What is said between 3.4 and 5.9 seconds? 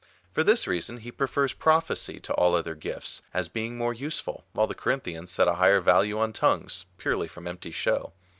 being more useful, while the Corinthians set a higher